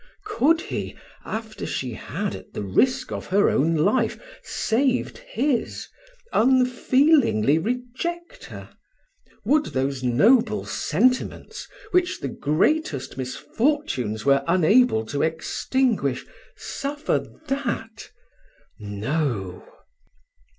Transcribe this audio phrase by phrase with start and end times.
[0.25, 5.87] "Could he, after she had, at the risk of her own life, saved his,
[6.33, 8.73] unfeelingly reject her?
[9.45, 16.25] Would those noble sentiments, which the greatest misfortunes were unable to extinguish,
[16.57, 18.09] suffer that?
[18.79, 19.63] No."